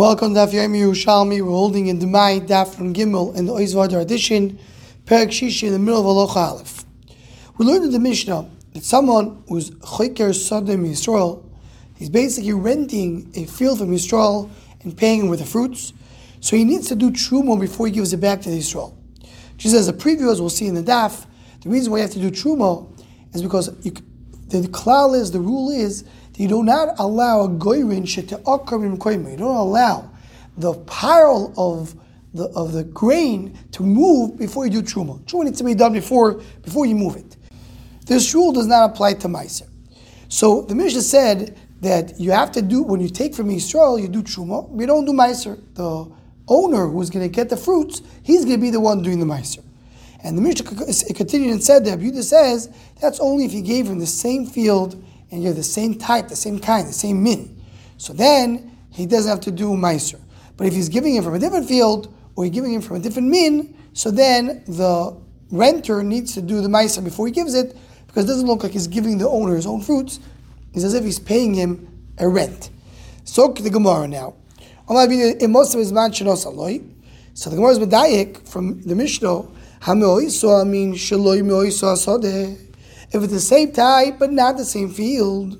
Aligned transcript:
Welcome 0.00 0.32
to 0.32 0.40
Daf 0.40 0.52
Yomi 0.52 0.80
Yerushalmi. 0.80 1.42
We're 1.42 1.50
holding 1.50 1.88
in 1.88 1.98
Demai 1.98 2.40
Daf 2.48 2.74
from 2.74 2.94
Gimel 2.94 3.36
in 3.36 3.44
the 3.44 3.52
Oizvadar 3.52 4.00
edition, 4.00 4.58
Perak 5.04 5.28
Shishi 5.28 5.64
in 5.64 5.74
the 5.74 5.78
middle 5.78 6.00
of 6.00 6.06
Aloch 6.06 6.36
Aleph. 6.36 6.86
We 7.58 7.66
learned 7.66 7.84
in 7.84 7.90
the 7.90 7.98
Mishnah 7.98 8.48
that 8.72 8.82
someone 8.82 9.44
who's 9.46 9.72
Choyker 9.72 10.34
Sodom 10.34 10.86
Yisrael, 10.86 11.44
he's 11.96 12.08
basically 12.08 12.54
renting 12.54 13.30
a 13.34 13.44
field 13.44 13.80
from 13.80 13.90
Yisrael 13.90 14.48
and 14.84 14.96
paying 14.96 15.20
him 15.20 15.28
with 15.28 15.40
the 15.40 15.44
fruits. 15.44 15.92
So 16.40 16.56
he 16.56 16.64
needs 16.64 16.88
to 16.88 16.94
do 16.94 17.10
Truma 17.10 17.60
before 17.60 17.86
he 17.86 17.92
gives 17.92 18.14
it 18.14 18.22
back 18.22 18.40
to 18.40 18.48
the 18.48 18.58
Yisrael. 18.58 18.94
Just 19.58 19.74
as 19.74 19.86
a 19.86 19.92
preview, 19.92 20.32
as 20.32 20.40
we'll 20.40 20.48
see 20.48 20.66
in 20.66 20.76
the 20.76 20.82
Daf, 20.82 21.26
the 21.60 21.68
reason 21.68 21.92
why 21.92 21.98
you 21.98 22.02
have 22.04 22.12
to 22.12 22.20
do 22.20 22.30
Truma 22.30 22.90
is 23.34 23.42
because 23.42 23.68
you, 23.84 23.92
the 24.46 24.66
klal 24.68 25.14
is, 25.14 25.30
the 25.30 25.40
rule 25.40 25.68
is, 25.68 26.04
you 26.40 26.48
do 26.48 26.62
not 26.62 26.98
allow 26.98 27.42
a 27.42 27.48
goyrin 27.50 28.04
shete'akarim 28.04 28.96
koyma. 28.96 29.32
You 29.32 29.36
don't 29.36 29.56
allow 29.56 30.10
the 30.56 30.72
pile 30.72 31.52
of 31.58 31.94
the 32.32 32.44
of 32.56 32.72
the 32.72 32.84
grain 32.84 33.58
to 33.72 33.82
move 33.82 34.38
before 34.38 34.64
you 34.64 34.70
do 34.70 34.82
truma. 34.82 35.20
Truma 35.26 35.44
needs 35.44 35.58
to 35.58 35.64
be 35.64 35.74
done 35.74 35.92
before 35.92 36.40
before 36.62 36.86
you 36.86 36.94
move 36.94 37.16
it. 37.16 37.36
This 38.06 38.34
rule 38.34 38.52
does 38.52 38.66
not 38.66 38.88
apply 38.88 39.14
to 39.14 39.28
meiser. 39.28 39.68
So 40.30 40.62
the 40.62 40.74
Mishnah 40.74 41.02
said 41.02 41.58
that 41.82 42.18
you 42.18 42.30
have 42.30 42.52
to 42.52 42.62
do 42.62 42.84
when 42.84 43.00
you 43.00 43.10
take 43.10 43.34
from 43.34 43.50
Yisrael, 43.50 44.00
you 44.00 44.08
do 44.08 44.22
truma. 44.22 44.66
We 44.70 44.86
don't 44.86 45.04
do 45.04 45.12
meiser. 45.12 45.60
The 45.74 46.10
owner 46.48 46.86
who's 46.86 47.10
going 47.10 47.28
to 47.28 47.34
get 47.34 47.50
the 47.50 47.56
fruits, 47.58 48.00
he's 48.22 48.46
going 48.46 48.56
to 48.56 48.62
be 48.62 48.70
the 48.70 48.80
one 48.80 49.02
doing 49.02 49.20
the 49.20 49.26
meiser. 49.26 49.62
And 50.24 50.38
the 50.38 50.42
Mishnah 50.42 51.12
continued 51.12 51.52
and 51.52 51.62
said 51.62 51.84
that 51.84 51.98
Abuda 51.98 52.22
says 52.22 52.70
that's 52.98 53.20
only 53.20 53.44
if 53.44 53.52
you 53.52 53.60
gave 53.60 53.86
him 53.86 53.98
the 53.98 54.06
same 54.06 54.46
field 54.46 55.04
and 55.30 55.42
you're 55.42 55.52
the 55.52 55.62
same 55.62 55.94
type, 55.94 56.28
the 56.28 56.36
same 56.36 56.58
kind, 56.58 56.88
the 56.88 56.92
same 56.92 57.22
min. 57.22 57.60
So 57.98 58.12
then 58.12 58.76
he 58.90 59.06
doesn't 59.06 59.30
have 59.30 59.40
to 59.42 59.50
do 59.50 59.70
meiser. 59.70 60.20
But 60.56 60.66
if 60.66 60.74
he's 60.74 60.88
giving 60.88 61.14
him 61.14 61.24
from 61.24 61.34
a 61.34 61.38
different 61.38 61.68
field 61.68 62.14
or 62.34 62.44
you're 62.44 62.52
giving 62.52 62.72
him 62.72 62.82
from 62.82 62.96
a 62.96 63.00
different 63.00 63.28
min, 63.28 63.76
so 63.92 64.10
then 64.10 64.64
the 64.66 65.16
renter 65.50 66.02
needs 66.02 66.34
to 66.34 66.42
do 66.42 66.60
the 66.60 66.68
meiser 66.68 67.02
before 67.02 67.26
he 67.26 67.32
gives 67.32 67.54
it 67.54 67.76
because 68.06 68.24
it 68.24 68.28
doesn't 68.28 68.46
look 68.46 68.62
like 68.62 68.72
he's 68.72 68.86
giving 68.86 69.18
the 69.18 69.28
owner 69.28 69.54
his 69.54 69.66
own 69.66 69.80
fruits. 69.80 70.20
It's 70.72 70.84
as 70.84 70.94
if 70.94 71.04
he's 71.04 71.18
paying 71.18 71.54
him 71.54 71.88
a 72.18 72.28
rent. 72.28 72.70
So 73.24 73.48
the 73.48 73.70
Gemara 73.70 74.08
now. 74.08 74.34
So 74.88 75.06
the 77.48 77.56
Gemara 77.56 77.70
is 77.70 77.78
medayik 77.78 78.48
from 78.48 78.82
the 78.82 78.94
Mishnah. 78.94 79.42
If 83.12 83.22
it's 83.22 83.32
the 83.32 83.40
same 83.40 83.72
type 83.72 84.18
but 84.18 84.32
not 84.32 84.56
the 84.56 84.64
same 84.64 84.90
field, 84.90 85.58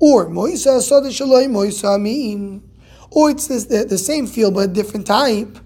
or 0.00 0.26
moisa 0.26 0.80
soda 0.80 1.08
shaloi 1.08 1.48
moisa 1.48 1.94
amin, 1.94 2.62
or 3.10 3.30
it's 3.30 3.46
the, 3.46 3.84
the 3.84 3.98
same 3.98 4.26
field 4.26 4.54
but 4.54 4.70
a 4.70 4.72
different 4.72 5.06
type, 5.06 5.58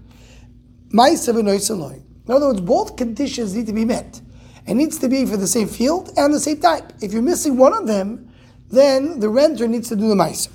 maisa 0.91 1.33
v'noisa 1.33 2.01
In 2.27 2.33
other 2.33 2.47
words, 2.47 2.61
both 2.61 2.95
conditions 2.95 3.55
need 3.55 3.67
to 3.67 3.73
be 3.73 3.85
met. 3.85 4.21
It 4.65 4.75
needs 4.75 4.97
to 4.99 5.09
be 5.09 5.25
for 5.25 5.37
the 5.37 5.47
same 5.47 5.67
field 5.67 6.11
and 6.15 6.33
the 6.33 6.39
same 6.39 6.59
type. 6.59 6.93
If 7.01 7.11
you're 7.11 7.21
missing 7.21 7.57
one 7.57 7.73
of 7.73 7.85
them, 7.85 8.31
then 8.69 9.19
the 9.19 9.29
renter 9.29 9.67
needs 9.67 9.89
to 9.89 9.95
do 9.95 10.07
the 10.07 10.15
maisa. 10.15 10.49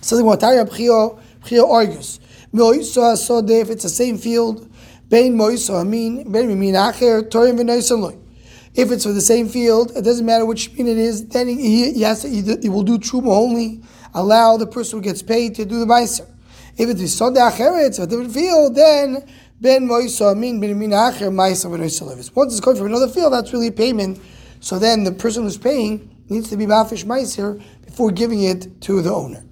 So 0.00 0.16
the 0.16 0.22
Matari 0.22 0.64
Abchio 0.64 1.18
argues, 1.68 2.20
Moisa 2.52 3.16
Sode, 3.16 3.50
if 3.50 3.70
it's 3.70 3.82
the 3.82 3.88
same 3.88 4.18
field, 4.18 4.70
Bein 5.08 5.34
Moisa 5.34 5.80
Amin, 5.80 6.30
Bein 6.30 6.48
Mimin 6.48 6.74
Acher, 6.74 7.22
Torim 7.28 7.58
V'noisa 7.58 7.98
loy. 7.98 8.16
If 8.76 8.90
it's 8.90 9.04
for 9.04 9.12
the 9.12 9.22
same 9.22 9.48
field, 9.48 9.92
it 9.96 10.02
doesn't 10.02 10.26
matter 10.26 10.44
which 10.44 10.72
min 10.74 10.86
it 10.86 10.98
is, 10.98 11.26
then 11.28 11.48
he, 11.48 11.92
he, 11.94 12.04
he, 12.04 12.56
he 12.62 12.68
will 12.68 12.82
do 12.82 12.98
truma 12.98 13.34
only, 13.34 13.82
allow 14.12 14.58
the 14.58 14.66
person 14.66 14.98
who 14.98 15.02
gets 15.02 15.22
paid 15.22 15.54
to 15.54 15.64
do 15.64 15.80
the 15.80 15.86
meiser. 15.86 16.28
If 16.76 16.90
it 16.90 17.00
is 17.00 17.16
soda 17.16 17.40
acheret, 17.40 17.98
a 18.02 18.06
different 18.06 18.34
field, 18.34 18.74
then 18.74 19.26
ben 19.62 19.88
moisa 19.88 20.36
min 20.36 20.60
ben 20.60 20.78
min 20.78 20.90
acher 20.90 21.32
meiser 21.32 21.70
ben 21.70 22.34
Once 22.34 22.52
it's 22.52 22.60
coming 22.60 22.76
from 22.76 22.88
another 22.88 23.08
field, 23.08 23.32
that's 23.32 23.50
really 23.50 23.68
a 23.68 23.72
payment. 23.72 24.20
So 24.60 24.78
then 24.78 25.04
the 25.04 25.12
person 25.12 25.44
who's 25.44 25.56
paying 25.56 26.14
needs 26.28 26.50
to 26.50 26.58
be 26.58 26.66
mafish 26.66 27.06
meiser 27.06 27.62
before 27.86 28.10
giving 28.10 28.42
it 28.42 28.82
to 28.82 29.00
the 29.00 29.12
owner. 29.12 29.42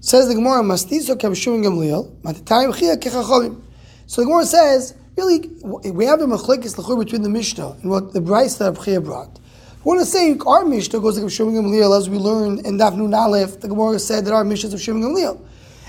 Says 0.00 0.28
the 0.28 0.34
Gemara, 0.34 0.62
Mastiso 0.62 1.18
Kabshum 1.18 1.64
Gamliel, 1.64 2.14
Matatayim 2.20 2.76
Chia 2.76 2.98
Kechachovim. 2.98 3.62
So 4.06 4.20
the 4.20 4.26
Gemara 4.26 4.44
says, 4.44 4.94
really, 5.16 5.50
we 5.62 6.04
have 6.06 6.20
a 6.20 6.26
machlekes 6.26 6.76
lechur 6.76 6.98
between 6.98 7.22
the 7.22 7.28
Mishnah 7.28 7.76
and 7.82 7.90
what 7.90 8.12
the 8.12 8.20
braisa 8.20 8.58
that 8.58 8.74
Abchia 8.74 9.02
brought. 9.04 9.38
We 9.84 9.88
want 9.88 10.00
to 10.00 10.06
say 10.06 10.36
our 10.46 10.64
Mishnah 10.64 11.00
goes 11.00 11.18
like 11.18 11.30
Shimon 11.30 11.54
Gamliel, 11.54 11.96
as 11.96 12.08
we 12.08 12.16
learned 12.18 12.66
in 12.66 12.78
Daf 12.78 12.96
Nun 12.96 13.12
Aleph. 13.12 13.60
The 13.60 13.68
Gemara 13.68 13.98
said 13.98 14.24
that 14.24 14.32
our 14.32 14.44
Mishnah 14.44 14.68
is 14.68 14.74
of 14.74 14.80
Shimon 14.80 15.02
Gamliel, 15.02 15.38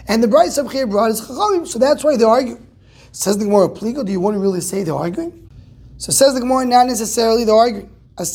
and 0.07 0.21
the 0.21 0.27
braisa 0.27 0.63
Abchia 0.67 0.89
brought 0.89 1.11
is 1.11 1.21
Chachamim. 1.21 1.65
So 1.65 1.79
that's 1.79 2.03
why 2.03 2.17
they 2.17 2.25
argue. 2.25 2.59
Says 3.11 3.37
the 3.37 3.45
Gemara, 3.45 3.69
Pligo, 3.69 4.03
do 4.05 4.11
you 4.11 4.19
want 4.19 4.35
to 4.35 4.39
really 4.39 4.59
say 4.59 4.83
they're 4.83 4.93
arguing? 4.93 5.49
So 5.97 6.11
says 6.11 6.33
the 6.33 6.41
Gemara, 6.41 6.65
not 6.65 6.87
necessarily 6.87 7.45
they're 7.45 7.55
arguing. 7.55 7.89
We 8.17 8.31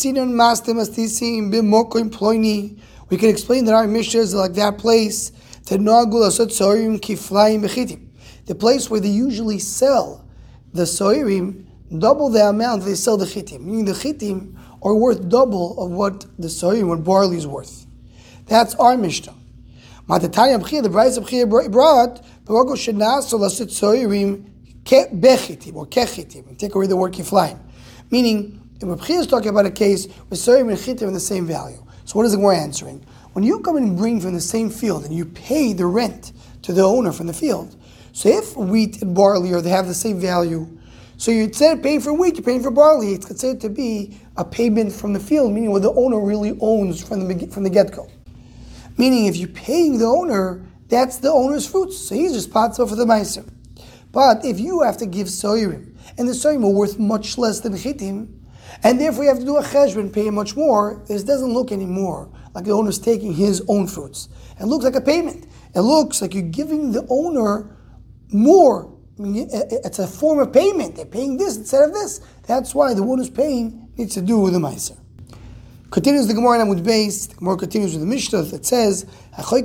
can 3.17 3.29
explain 3.29 3.65
that 3.65 3.75
our 3.75 3.87
Mishnah 3.87 4.21
is 4.21 4.34
like 4.34 4.53
that 4.53 4.77
place. 4.77 5.33
The 8.47 8.56
place 8.59 8.91
where 8.91 9.00
they 9.00 9.09
usually 9.09 9.59
sell 9.59 10.25
the 10.72 10.82
soirim 10.82 11.66
double 11.98 12.31
the 12.31 12.48
amount 12.48 12.84
they 12.84 12.94
sell 12.94 13.16
the 13.16 13.25
chitim, 13.25 13.60
meaning 13.60 13.84
the 13.84 13.92
chitim 13.92 14.56
are 14.82 14.94
worth 14.94 15.28
double 15.28 15.78
of 15.82 15.91
what 15.91 16.26
the 16.38 16.48
soirim, 16.48 16.88
what 16.88 17.04
barley 17.04 17.36
is 17.36 17.47
worth. 17.47 17.86
That's 18.47 18.75
our 18.76 18.97
Mishnah. 18.97 19.34
Matatanya 20.08 20.60
Bchia, 20.60 20.82
the 20.82 20.91
price 20.91 21.16
of 21.16 21.25
Bchia 21.25 21.48
brought, 21.48 22.16
the 22.16 22.53
Barogo 22.53 22.72
Shenas 22.72 23.32
Lasit 23.32 23.69
Soirim 23.69 24.44
Bechitim 24.84 25.76
or 25.76 25.86
Kechitim. 25.86 26.58
Take 26.58 26.75
away 26.75 26.88
the 26.88 26.97
word 26.97 27.12
Kiflaim. 27.12 27.60
Meaning, 28.10 28.60
if 28.81 28.88
Bchia 28.88 29.20
is 29.20 29.26
talking 29.28 29.50
about 29.50 29.66
a 29.66 29.70
case 29.70 30.06
where 30.06 30.37
Soirim 30.37 30.69
and 30.69 30.78
Chitim 30.78 31.08
are 31.08 31.12
the 31.12 31.20
same 31.20 31.47
value. 31.47 31.84
So 32.06 32.16
what 32.16 32.26
is 32.26 32.32
the 32.32 32.38
Gemara 32.38 32.56
answering? 32.58 33.06
When 33.34 33.44
you 33.44 33.60
come 33.60 33.76
and 33.76 33.97
bring 33.97 34.20
from 34.20 34.34
the 34.34 34.41
same 34.41 34.69
field 34.69 35.04
and 35.04 35.14
you 35.14 35.26
pay 35.26 35.72
the 35.72 35.87
rent 35.87 36.32
to 36.62 36.72
the 36.72 36.82
owner 36.82 37.12
from 37.12 37.28
the 37.28 37.32
field, 37.32 37.76
so 38.12 38.28
if 38.28 38.56
wheat 38.56 39.03
and 39.03 39.15
barley 39.15 39.53
are 39.53 39.60
they 39.60 39.71
have 39.71 39.87
the 39.87 39.94
same 39.94 40.21
value, 40.21 40.66
so 41.16 41.31
you 41.31 41.44
instead 41.44 41.76
of 41.76 41.82
paying 41.82 42.00
for 42.00 42.15
wheat, 42.15 42.37
you're 42.37 42.44
paying 42.44 42.62
for 42.62 42.71
barley. 42.71 43.12
It's 43.12 43.26
considered 43.26 43.60
to 43.60 43.69
be 43.69 44.19
a 44.38 44.44
payment 44.44 44.93
from 44.93 45.12
the 45.12 45.21
field, 45.21 45.53
meaning 45.53 45.71
what 45.71 45.82
the 45.82 45.93
owner 45.93 46.19
really 46.19 46.56
owns 46.60 47.06
from 47.06 47.28
the 47.28 47.47
from 47.49 47.62
the 47.62 47.70
get 47.70 47.93
go. 47.93 48.09
Meaning, 48.97 49.26
if 49.26 49.37
you're 49.37 49.49
paying 49.49 49.99
the 49.99 50.06
owner, 50.06 50.66
that's 50.88 51.19
the 51.19 51.31
owner's 51.31 51.66
fruits, 51.66 51.99
so 51.99 52.15
he's 52.15 52.34
responsible 52.34 52.88
for 52.88 52.97
the 52.97 53.04
meiser. 53.04 53.47
But 54.12 54.44
if 54.44 54.59
you 54.59 54.82
have 54.82 54.97
to 54.97 55.06
give 55.06 55.26
soyrim, 55.28 55.94
and 56.19 56.26
the 56.26 56.32
soyrim 56.32 56.65
are 56.65 56.70
worth 56.70 56.99
much 56.99 57.38
less 57.38 57.60
than 57.60 57.75
chitim, 57.75 58.28
and 58.82 59.00
therefore 59.00 59.25
you 59.25 59.28
have 59.28 59.38
to 59.38 59.44
do 59.44 59.56
a 59.56 59.62
cheshbon, 59.62 60.12
pay 60.12 60.31
much 60.31 60.56
more, 60.56 61.03
this 61.06 61.22
doesn't 61.22 61.53
look 61.53 61.70
anymore 61.70 62.31
like 62.54 62.65
the 62.65 62.72
owner's 62.72 62.99
taking 62.99 63.34
his 63.34 63.62
own 63.69 63.87
fruits. 63.87 64.28
It 64.59 64.65
looks 64.65 64.84
like 64.84 64.97
a 64.97 65.00
payment. 65.00 65.47
It 65.75 65.81
looks 65.81 66.20
like 66.20 66.34
you're 66.34 66.43
giving 66.43 66.93
the 66.93 67.06
owner 67.09 67.76
more. 68.33 68.93
I 69.19 69.23
mean, 69.23 69.49
it's 69.53 69.99
a 69.99 70.07
form 70.07 70.39
of 70.39 70.53
payment. 70.53 70.97
They're 70.97 71.05
paying 71.05 71.37
this 71.37 71.57
instead 71.57 71.83
of 71.83 71.93
this. 71.93 72.21
That's 72.47 72.75
why 72.75 72.95
the 72.95 73.03
one 73.03 73.19
who's 73.19 73.29
paying 73.31 73.89
needs 73.97 74.15
to 74.15 74.23
do 74.23 74.39
with 74.39 74.55
the 74.55 74.59
Meiser. 74.59 74.97
Continues 75.91 76.29
the 76.29 76.35
Gemara 76.35 76.65
with 76.67 76.85
base. 76.85 77.27
The 77.27 77.35
Gemara 77.35 77.57
continues 77.57 77.93
with 77.93 78.01
the 78.01 78.07
Mishnah 78.07 78.43
that 78.43 78.65
says, 78.65 79.07
So 79.37 79.57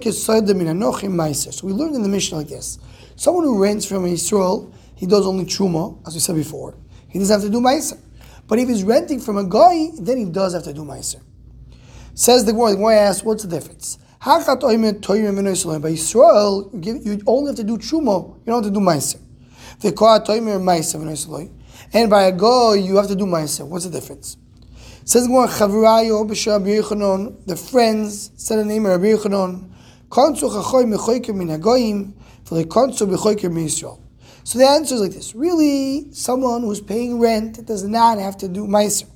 we 1.67 1.73
learned 1.73 1.95
in 1.95 2.01
the 2.01 2.09
Mishnah 2.09 2.37
like 2.37 2.47
this. 2.47 2.79
Someone 3.15 3.43
who 3.43 3.61
rents 3.61 3.85
from 3.85 4.05
Israel, 4.07 4.73
he 4.95 5.05
does 5.05 5.27
only 5.27 5.45
Truma, 5.45 6.05
as 6.07 6.15
we 6.15 6.19
said 6.19 6.35
before. 6.35 6.75
He 7.07 7.19
doesn't 7.19 7.41
have 7.41 7.43
to 7.43 7.49
do 7.49 7.61
Meiser. 7.61 7.99
But 8.47 8.59
if 8.59 8.67
he's 8.67 8.83
renting 8.83 9.19
from 9.19 9.37
a 9.37 9.43
guy, 9.43 9.89
then 9.99 10.17
he 10.17 10.25
does 10.25 10.53
have 10.53 10.63
to 10.63 10.73
do 10.73 10.83
Meiser. 10.83 11.21
Says 12.13 12.43
the 12.43 12.53
Gemara, 12.53 12.71
the 12.71 12.77
Gemara 12.77 12.95
asks, 12.95 13.23
what's 13.23 13.43
the 13.43 13.49
difference? 13.49 13.99
By 14.25 14.39
Yisrael, 15.91 16.83
you 16.83 17.21
only 17.27 17.49
have 17.49 17.57
to 17.57 17.63
do 17.63 17.77
Truma, 17.77 18.35
you 18.39 18.45
don't 18.47 18.63
have 18.63 18.73
to 18.73 18.79
do 18.79 18.79
Meiser. 18.79 19.19
And 21.93 22.09
by 22.09 22.23
a 22.23 22.31
go, 22.31 22.73
you 22.73 22.95
have 22.95 23.07
to 23.07 23.15
do 23.15 23.25
Meiser. 23.25 23.67
What's 23.67 23.85
the 23.85 23.91
difference? 23.91 24.37
Says 25.03 25.27
more 25.27 25.45
the 25.45 25.55
friends 27.69 28.31
said 28.35 28.57
the 28.57 28.65
name 28.65 28.87
of 28.87 28.91
Rabbi 28.93 29.13
Yochanan, 29.13 29.69
so 34.43 34.59
the 34.59 34.67
answer 34.67 34.95
is 34.95 35.01
like 35.01 35.11
this. 35.11 35.35
Really, 35.35 36.11
someone 36.11 36.61
who's 36.61 36.81
paying 36.81 37.19
rent 37.19 37.63
does 37.65 37.83
not 37.83 38.17
have 38.17 38.37
to 38.37 38.47
do 38.47 38.65
Meiser. 38.65 39.07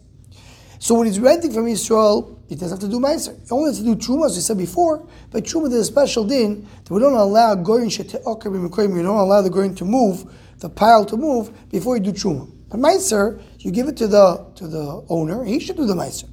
So 0.77 0.93
when 0.95 1.07
he's 1.07 1.19
renting 1.19 1.51
from 1.51 1.67
Israel, 1.67 2.38
he 2.49 2.55
doesn't 2.55 2.81
have 2.81 2.89
to 2.89 2.89
do 2.89 2.99
Meiser. 2.99 3.39
He 3.45 3.51
only 3.51 3.69
has 3.69 3.77
to 3.77 3.83
do 3.83 3.95
Truma, 3.95 4.25
as 4.25 4.35
we 4.35 4.41
said 4.41 4.57
before, 4.57 5.07
but 5.29 5.43
Truma 5.43 5.67
is 5.67 5.75
a 5.75 5.85
special 5.85 6.23
din 6.23 6.67
that 6.83 6.91
we 6.91 6.99
don't 6.99 7.13
allow 7.13 7.53
Goyin 7.53 7.91
Shete'okar 7.91 8.49
we 8.51 9.03
don't 9.03 9.17
allow 9.17 9.43
the 9.43 9.51
Goyin 9.51 9.77
to 9.77 9.85
move, 9.85 10.25
the 10.57 10.67
pile 10.67 11.05
to 11.05 11.15
move, 11.15 11.69
before 11.69 11.95
you 11.95 12.01
do 12.01 12.11
Truma. 12.11 12.49
But 12.69 12.79
Meiser, 12.79 13.39
you 13.59 13.69
give 13.69 13.87
it 13.87 13.95
to 13.97 14.07
the 14.07 14.47
to 14.55 14.67
the 14.67 15.05
owner, 15.09 15.43
he 15.43 15.59
should 15.59 15.77
do 15.77 15.85
the 15.85 15.93
Meiser. 15.93 16.27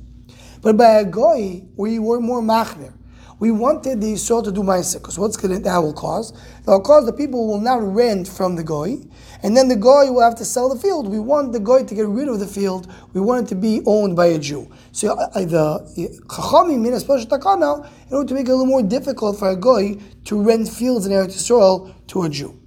But 0.62 0.78
by 0.78 1.00
a 1.00 1.04
Goy, 1.04 1.62
we 1.76 1.98
were 1.98 2.18
more 2.18 2.40
Machmer, 2.40 2.94
we 3.38 3.50
wanted 3.50 4.00
the 4.00 4.14
Yisrael 4.14 4.42
to 4.44 4.50
do 4.50 4.62
Ma'aser, 4.62 4.94
because 4.94 5.18
what's 5.18 5.36
going 5.36 5.60
that 5.60 5.78
will 5.78 5.92
cause? 5.92 6.32
That 6.32 6.72
will 6.72 6.80
cause 6.80 7.04
the 7.04 7.12
people 7.12 7.46
will 7.46 7.60
not 7.60 7.82
rent 7.82 8.26
from 8.26 8.56
the 8.56 8.64
Goy, 8.64 8.96
and 9.42 9.54
then 9.54 9.68
the 9.68 9.76
Goy 9.76 10.10
will 10.10 10.22
have 10.22 10.36
to 10.36 10.44
sell 10.44 10.72
the 10.72 10.80
field. 10.80 11.06
We 11.08 11.18
want 11.18 11.52
the 11.52 11.60
Goy 11.60 11.84
to 11.84 11.94
get 11.94 12.06
rid 12.06 12.28
of 12.28 12.40
the 12.40 12.46
field, 12.46 12.90
we 13.12 13.20
want 13.20 13.46
it 13.46 13.48
to 13.50 13.54
be 13.54 13.82
owned 13.84 14.16
by 14.16 14.26
a 14.26 14.38
Jew. 14.38 14.70
So 14.92 15.18
uh, 15.18 15.28
uh 15.34 15.44
the 15.44 16.20
Chachamim 16.28 16.80
made 16.80 16.94
a 16.94 17.00
special 17.00 17.26
takana 17.26 17.86
in 18.08 18.16
order 18.16 18.28
to 18.28 18.34
make 18.34 18.48
it 18.48 18.52
a 18.52 18.54
little 18.54 18.66
more 18.66 18.82
difficult 18.82 19.38
for 19.38 19.50
a 19.50 19.56
Goy 19.56 19.98
to 20.24 20.42
rent 20.42 20.68
fields 20.68 21.04
in 21.04 21.12
Eretz 21.12 21.36
Yisrael 21.36 21.94
to 22.06 22.22
a 22.22 22.30
Jew. 22.30 22.58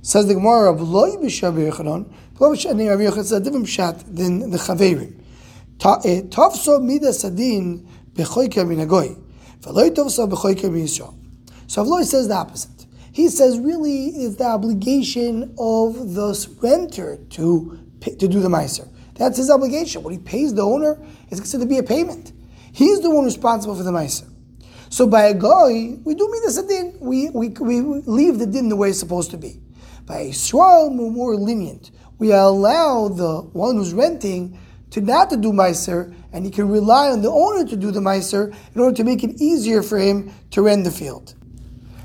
Says 0.00 0.26
the 0.26 0.34
Gemara 0.34 0.72
of 0.72 0.80
Loi 0.80 1.16
B'Shav 1.16 1.54
Yechanan, 1.56 2.10
it's 2.40 3.32
a 3.32 3.40
different 3.40 3.68
shot 3.68 3.98
than 4.06 4.50
the 4.50 4.58
Chaverim. 4.58 5.20
Tafso 5.78 6.82
Midas 6.82 7.24
Adin 7.24 7.86
B'Choyka 8.14 8.66
Min 8.66 8.86
Agoy. 8.86 9.23
So 9.64 9.72
Avloi 11.82 12.04
says 12.04 12.28
the 12.28 12.34
opposite. 12.34 12.86
He 13.12 13.28
says 13.28 13.58
really 13.58 14.08
it's 14.08 14.36
the 14.36 14.44
obligation 14.44 15.54
of 15.58 16.14
the 16.14 16.48
renter 16.60 17.16
to 17.30 17.78
to 18.02 18.28
do 18.28 18.40
the 18.40 18.48
meiser. 18.48 18.86
That's 19.14 19.38
his 19.38 19.48
obligation. 19.48 20.02
What 20.02 20.12
he 20.12 20.18
pays 20.18 20.52
the 20.52 20.62
owner 20.62 21.00
is 21.30 21.40
considered 21.40 21.64
to 21.64 21.68
be 21.68 21.78
a 21.78 21.82
payment. 21.82 22.32
He's 22.72 23.00
the 23.00 23.08
one 23.10 23.24
responsible 23.24 23.74
for 23.74 23.82
the 23.82 23.92
meiser. 23.92 24.28
So 24.90 25.06
by 25.06 25.24
a 25.24 25.34
guy, 25.34 25.96
we 26.04 26.14
do 26.14 26.28
mean 26.30 26.42
midas 26.42 26.62
din. 26.62 26.98
We, 27.00 27.30
we, 27.30 27.48
we 27.48 27.80
leave 27.80 28.38
the 28.38 28.46
din 28.46 28.68
the 28.68 28.76
way 28.76 28.90
it's 28.90 28.98
supposed 28.98 29.30
to 29.30 29.38
be. 29.38 29.60
By 30.04 30.18
a 30.18 30.28
Israel, 30.28 30.90
we're 30.94 31.10
more 31.10 31.36
lenient. 31.36 31.90
We 32.18 32.32
allow 32.32 33.08
the 33.08 33.40
one 33.52 33.76
who's 33.76 33.94
renting 33.94 34.58
to 34.94 35.00
not 35.00 35.28
to 35.28 35.36
do 35.36 35.52
meiser, 35.52 36.14
and 36.32 36.44
he 36.44 36.52
can 36.52 36.68
rely 36.68 37.10
on 37.10 37.20
the 37.20 37.28
owner 37.28 37.68
to 37.68 37.76
do 37.76 37.90
the 37.90 37.98
meiser 37.98 38.54
in 38.76 38.80
order 38.80 38.96
to 38.96 39.02
make 39.02 39.24
it 39.24 39.42
easier 39.42 39.82
for 39.82 39.98
him 39.98 40.32
to 40.52 40.62
rent 40.62 40.84
the 40.84 40.90
field. 40.90 41.34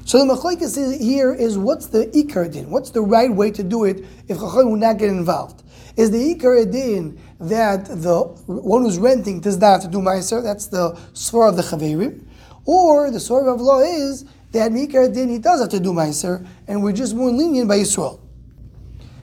So 0.06 0.18
the 0.18 0.34
machlekes 0.34 1.00
here 1.00 1.32
is 1.32 1.56
what's 1.56 1.86
the 1.86 2.08
ikar 2.08 2.52
din? 2.52 2.72
What's 2.72 2.90
the 2.90 3.02
right 3.02 3.32
way 3.32 3.52
to 3.52 3.64
do 3.64 3.84
it 3.84 4.04
if 4.28 4.40
chacham 4.40 4.72
will 4.72 4.78
not 4.78 4.98
get 4.98 5.10
involved? 5.10 5.62
Is 5.98 6.10
the 6.10 6.34
ikar 6.34 6.72
din 6.72 7.22
that 7.40 7.86
the 7.86 8.22
one 8.48 8.82
who's 8.82 8.98
renting 8.98 9.40
does 9.40 9.60
not 9.60 9.74
have 9.74 9.82
to 9.84 9.88
do 9.88 10.00
meiser? 10.00 10.42
That's 10.42 10.66
the 10.66 10.94
svar 11.14 11.50
of 11.50 11.58
the 11.58 11.62
chaverim, 11.62 12.26
or 12.66 13.12
the 13.12 13.20
svar 13.20 13.54
of 13.54 13.62
law 13.62 13.82
is 13.82 14.26
that 14.52 14.72
ikar 14.72 15.14
din 15.14 15.30
he 15.30 15.38
does 15.38 15.60
have 15.60 15.70
to 15.70 15.80
do 15.80 15.94
meiser, 15.94 16.44
and 16.68 16.82
we're 16.82 16.94
just 16.94 17.14
more 17.14 17.30
lenient 17.30 17.68
by 17.68 17.78
Yisrael. 17.78 18.20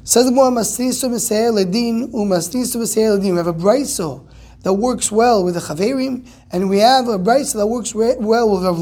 Says 0.06 0.26
the 0.26 0.30
Masrisu 0.30 1.10
Ledin, 1.52 2.12
Umasrisu. 2.12 3.20
We 3.20 3.36
have 3.36 3.48
a 3.48 3.52
braiso 3.52 4.24
that 4.62 4.72
works 4.72 5.10
well 5.10 5.42
with 5.42 5.54
the 5.54 5.60
Chaverim, 5.60 6.24
and 6.52 6.70
we 6.70 6.78
have 6.78 7.08
a 7.08 7.18
braiso 7.18 7.54
that 7.54 7.66
works 7.66 7.92
well 7.92 8.48
with 8.48 8.62
Rav 8.62 8.78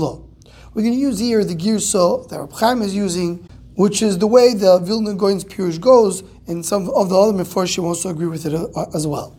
We're 0.74 0.82
going 0.82 0.92
to 0.92 1.00
use 1.00 1.18
here 1.18 1.42
the 1.42 1.54
Girso 1.54 2.28
that 2.28 2.38
Rab 2.38 2.52
Chaim 2.52 2.82
is 2.82 2.94
using, 2.94 3.48
which 3.74 4.02
is 4.02 4.18
the 4.18 4.26
way 4.26 4.52
the 4.52 4.78
Vilna 4.80 5.14
Goin's 5.14 5.46
Pirush 5.46 5.80
goes, 5.80 6.22
and 6.46 6.62
some 6.64 6.90
of 6.90 7.08
the 7.08 7.18
other 7.18 7.32
Mefarshim 7.32 7.84
also 7.84 8.10
agree 8.10 8.26
with 8.26 8.44
it 8.44 8.52
uh, 8.54 8.84
as 8.94 9.06
well. 9.06 9.34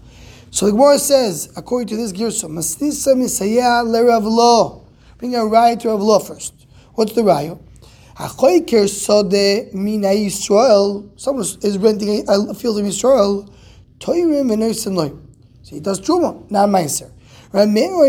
So 0.49 0.65
the 0.65 0.71
Gemara 0.71 0.97
says, 0.97 1.53
according 1.55 1.89
to 1.89 1.97
this 1.97 2.11
Girso, 2.13 2.49
Masnisa 2.49 3.13
Misaya 3.13 3.85
Le 3.85 4.03
Rav 4.03 4.81
Bring 5.19 5.35
a 5.35 5.41
raya 5.41 5.79
to 5.81 5.89
Rav 5.89 6.25
first. 6.25 6.65
What's 6.95 7.13
the 7.13 7.21
raya? 7.21 7.59
Achoiker 8.15 8.87
sode 8.87 9.73
mina 9.73 10.07
Yisrael. 10.07 11.09
Someone 11.19 11.43
is 11.43 11.77
renting 11.77 12.23
a 12.29 12.53
field 12.53 12.79
in 12.79 12.85
Yisrael. 12.85 13.53
Toirim 13.99 14.49
v'noisim 14.49 15.19
So 15.61 15.75
he 15.75 15.81
does 15.81 15.99
truma, 15.99 16.49
not 16.49 16.69
meiser. 16.69 17.11
Rameir 17.51 18.03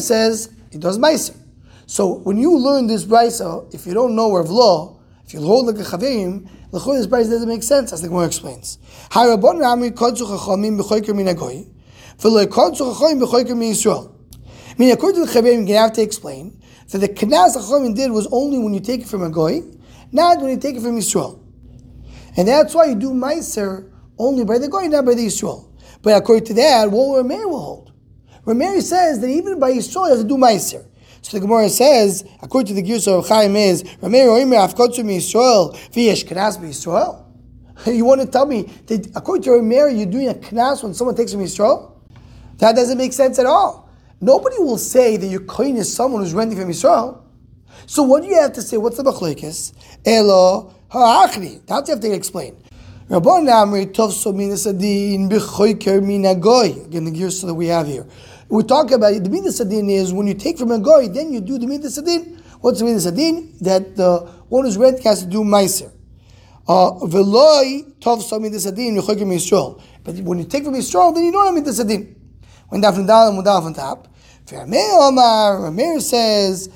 says 0.00 0.50
he 0.72 0.78
does 0.78 0.98
meiser. 0.98 1.36
So 1.86 2.14
when 2.18 2.38
you 2.38 2.58
learn 2.58 2.88
this 2.88 3.04
brisa, 3.04 3.72
if 3.72 3.86
you 3.86 3.94
don't 3.94 4.16
know 4.16 4.36
of 4.36 4.50
law, 4.50 4.98
if 5.24 5.32
you 5.32 5.40
hold 5.40 5.66
like 5.66 5.76
a 5.76 5.88
chavim, 5.88 6.48
the 6.72 6.78
this 6.78 7.06
brisa 7.06 7.30
doesn't 7.30 7.48
make 7.48 7.62
sense, 7.62 7.92
as 7.92 8.02
the 8.02 8.08
Gemara 8.08 8.26
explains. 8.26 8.78
Harabon 9.10 9.60
rami 9.60 9.90
kodzu 9.90 10.26
chachamim 10.26 10.76
b'choiker 10.80 11.14
min 11.14 11.26
agoy, 11.26 11.68
v'lo 12.18 12.46
kodzu 12.46 12.94
chachamim 12.94 13.20
b'choiker 13.24 13.56
min 13.56 13.72
Yisrael. 13.72 14.12
I 14.70 14.74
mean, 14.76 14.90
according 14.90 15.24
to 15.24 15.32
the 15.32 15.40
chavim, 15.40 15.68
you 15.68 15.74
have 15.76 15.92
to 15.92 16.02
explain 16.02 16.61
that 16.92 16.98
the 16.98 17.08
knas 17.08 17.56
Chachamim 17.56 17.94
did 17.94 18.10
was 18.10 18.28
only 18.30 18.58
when 18.58 18.74
you 18.74 18.80
take 18.80 19.00
it 19.00 19.08
from 19.08 19.22
a 19.22 19.30
goy, 19.30 19.62
not 20.12 20.40
when 20.40 20.50
you 20.50 20.58
take 20.58 20.76
it 20.76 20.82
from 20.82 20.96
Israel. 20.98 21.42
And 22.36 22.46
that's 22.48 22.74
why 22.74 22.86
you 22.86 22.94
do 22.94 23.12
Meiser 23.12 23.90
only 24.18 24.44
by 24.44 24.58
the 24.58 24.68
goy, 24.68 24.86
not 24.86 25.04
by 25.04 25.14
the 25.14 25.26
Israel. 25.26 25.74
But 26.02 26.16
according 26.16 26.46
to 26.46 26.54
that, 26.54 26.90
what 26.90 27.08
will 27.08 27.24
Rameir 27.24 27.48
will 27.48 27.60
hold. 27.60 27.92
Rameir 28.44 28.82
says 28.82 29.20
that 29.20 29.28
even 29.28 29.58
by 29.58 29.70
Israel, 29.70 30.06
you 30.06 30.16
have 30.16 30.22
to 30.22 30.28
do 30.28 30.36
Meiser. 30.36 30.86
So 31.22 31.38
the 31.38 31.40
Gemara 31.40 31.68
says, 31.68 32.24
according 32.42 32.74
to 32.74 32.82
the 32.82 32.88
Girsa 32.88 33.18
of 33.18 33.28
Chaim 33.28 33.54
is, 33.54 33.84
Rameir 33.84 34.26
Oimer 34.26 34.68
Afkotzu 34.68 35.04
Yisrael, 35.04 35.74
V'yesh 35.92 36.24
Knas 36.26 36.58
Yisrael. 36.58 37.20
You 37.86 38.04
want 38.04 38.20
to 38.20 38.26
tell 38.26 38.46
me 38.46 38.62
that 38.86 39.10
according 39.14 39.44
to 39.44 39.50
Rameir, 39.50 39.96
you're 39.96 40.06
doing 40.06 40.28
a 40.28 40.34
knas 40.34 40.82
when 40.82 40.94
someone 40.94 41.16
takes 41.16 41.32
from 41.32 41.42
Yisrael? 41.42 41.92
That 42.58 42.76
doesn't 42.76 42.98
make 42.98 43.12
sense 43.12 43.38
at 43.38 43.46
all. 43.46 43.81
Nobody 44.22 44.56
will 44.60 44.78
say 44.78 45.16
that 45.16 45.26
your 45.26 45.40
kohen 45.40 45.76
is 45.76 45.92
someone 45.92 46.22
who's 46.22 46.32
renting 46.32 46.56
from 46.56 46.70
Israel. 46.70 47.26
So 47.86 48.04
what 48.04 48.22
do 48.22 48.28
you 48.28 48.40
have 48.40 48.52
to 48.52 48.62
say? 48.62 48.76
What's 48.76 48.96
the 48.96 49.02
machlekes? 49.02 49.72
Elo 50.06 50.72
ha'achri. 50.90 51.66
That's 51.66 51.88
you 51.88 51.94
have 51.96 52.02
to 52.02 52.12
explain. 52.12 52.56
Rabban 53.08 53.48
Amri 53.48 53.92
tov 53.92 54.12
so 54.12 54.32
minas 54.32 54.64
adin 54.64 55.28
b'choiker 55.28 56.00
min 56.00 56.22
agoy. 56.22 56.86
Again, 56.86 57.04
the 57.04 57.10
gears 57.10 57.42
that 57.42 57.52
we 57.52 57.66
have 57.66 57.88
here. 57.88 58.06
We 58.48 58.62
talk 58.62 58.92
about 58.92 59.20
the 59.20 59.28
minas 59.28 59.58
is 59.60 60.12
when 60.12 60.28
you 60.28 60.34
take 60.34 60.56
from 60.56 60.70
a 60.70 60.78
goy, 60.78 61.08
then 61.08 61.32
you 61.32 61.40
do 61.40 61.58
the 61.58 61.66
minas 61.66 61.98
adin. 61.98 62.40
What's 62.60 62.78
the 62.78 62.84
minas 62.84 63.06
adin? 63.06 63.56
That 63.60 63.96
the 63.96 64.20
one 64.48 64.64
who's 64.64 64.78
renting 64.78 65.02
has 65.02 65.24
to 65.24 65.26
do 65.28 65.42
meiser. 65.42 65.90
Uh, 66.68 66.92
Veloy 67.00 67.98
tov 67.98 68.22
so 68.22 68.38
minas 68.38 68.66
adin 68.66 68.96
b'choiker 68.96 69.26
min 69.26 69.38
Yisrael. 69.38 69.82
But 70.04 70.14
when 70.18 70.38
you 70.38 70.44
take 70.44 70.62
from 70.62 70.74
Yisrael, 70.74 71.12
then 71.12 71.24
you 71.24 71.32
don't 71.32 71.44
have 71.44 71.54
minas 71.54 71.80
adin. 71.80 72.14
When 72.68 72.80
dafn 72.80 73.04
dalam 73.04 73.42
mudaf 73.42 73.64
on 73.64 73.74
top. 73.74 74.08
Rameir 74.46 75.08
Omar, 75.08 75.60
Rameir 75.60 76.00
says, 76.00 76.68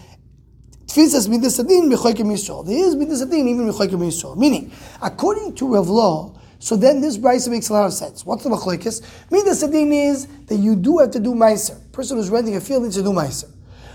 Tfisas 0.86 1.28
midas 1.28 1.58
adin 1.58 1.90
b'choikim 1.90 2.26
Yisrael. 2.32 2.64
There 2.64 2.76
is 2.76 2.94
midas 2.94 3.20
adin 3.20 3.48
even 3.48 3.68
b'choikim 3.68 3.98
Yisrael. 3.98 4.36
Meaning, 4.36 4.72
according 5.02 5.54
to 5.56 5.74
Rav 5.74 5.88
Law, 5.88 6.38
so 6.58 6.74
then 6.74 7.00
this 7.00 7.18
brisa 7.18 7.50
makes 7.50 7.68
a 7.68 7.74
lot 7.74 7.86
of 7.86 7.92
sense. 7.92 8.24
What's 8.24 8.44
the 8.44 8.50
machlekes? 8.50 9.02
Midas 9.30 9.62
adin 9.62 9.92
is 9.92 10.26
that 10.46 10.56
you 10.56 10.74
do 10.74 10.98
have 10.98 11.10
to 11.10 11.20
do 11.20 11.34
meiser. 11.34 11.76
Person 11.92 12.16
who's 12.16 12.30
renting 12.30 12.56
a 12.56 12.60
field 12.60 12.84
needs 12.84 12.96
to 12.96 13.02
do 13.02 13.10
meiser. 13.10 13.50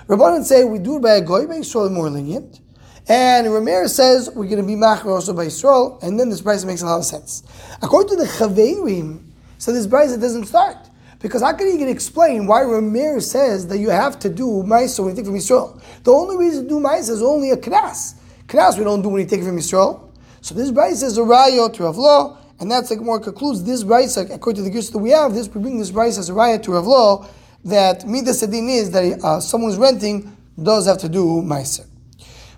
Rabbanan 0.08 0.44
say 0.44 0.64
we 0.64 0.78
do 0.78 0.98
it 0.98 1.02
by 1.02 1.14
a 1.14 1.22
goy, 1.22 1.48
by 1.48 1.56
Yisrael 1.56 1.92
more 1.92 2.10
lenient. 2.10 2.60
And 3.08 3.48
Rameir 3.48 3.90
says 3.90 4.30
we're 4.30 4.46
going 4.46 4.62
to 4.62 4.64
be 4.64 4.76
machmer 4.76 5.08
also 5.08 5.34
by 5.34 5.48
Yisrael, 5.48 6.04
and 6.04 6.20
then 6.20 6.30
this 6.30 6.42
brisa 6.42 6.68
makes 6.68 6.82
a 6.82 6.86
lot 6.86 7.00
of 7.00 7.06
sense. 7.06 7.42
According 7.82 8.18
to 8.18 8.24
the 8.24 8.30
Chaverim, 8.30 9.32
so 9.58 9.72
this 9.72 9.88
brisa 9.88 10.22
doesn't 10.22 10.46
start. 10.46 10.91
Because 11.22 11.42
how 11.42 11.54
can 11.54 11.68
you 11.68 11.76
even 11.76 11.88
explain 11.88 12.48
why 12.48 12.62
Ramir 12.62 13.22
says 13.22 13.68
that 13.68 13.78
you 13.78 13.90
have 13.90 14.18
to 14.20 14.30
do 14.30 14.64
Maisa 14.66 15.04
when 15.04 15.16
you 15.16 15.16
take 15.18 15.26
from 15.26 15.36
Yisrael? 15.36 15.80
The 16.04 16.12
only 16.12 16.38
reason 16.38 16.64
to 16.64 16.70
do 16.70 16.80
Maisa 16.80 17.12
is 17.12 17.22
only 17.22 17.52
a 17.52 17.58
Knas. 17.58 18.16
Knas 18.48 18.78
we 18.78 18.84
don't 18.84 19.02
do 19.02 19.10
when 19.10 19.22
you 19.22 19.28
take 19.28 19.44
from 19.44 19.58
Yisrael. 19.58 20.12
So 20.42 20.56
this 20.56 20.72
Brisa 20.72 21.04
is 21.04 21.20
a 21.20 21.22
Raya 21.22 21.72
to 21.72 21.90
Law, 21.90 22.38
and 22.60 22.72
that's 22.72 22.90
like 22.90 23.00
more 23.00 23.20
concludes 23.20 23.64
this 23.64 23.84
Brisa, 23.84 24.34
according 24.34 24.64
to 24.64 24.70
the 24.70 24.76
Gis 24.76 24.90
that 24.90 24.98
we 24.98 25.12
have, 25.12 25.36
this 25.36 25.48
we 25.48 25.62
bring 25.62 25.78
this 25.78 25.92
Brisa 25.92 26.18
as 26.18 26.30
a 26.30 26.34
Raya 26.34 26.62
to 26.64 26.72
Law, 26.80 27.28
that 27.64 28.08
Midas 28.08 28.42
Adin 28.42 28.68
is 28.68 28.90
that 28.90 29.24
uh, 29.24 29.40
someone 29.40 29.70
who's 29.70 29.78
renting 29.78 30.36
does 30.62 30.88
have 30.88 30.98
to 30.98 31.10
do 31.10 31.44
Maisa. 31.44 31.86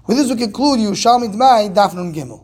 With 0.07 0.15
this 0.15 0.29
we 0.29 0.37
conclude 0.37 0.79
you 0.79 0.91
Yerushalmi 0.91 1.33
Demai 1.33 1.73
Dafnun 1.73 2.15
Gimel. 2.15 2.42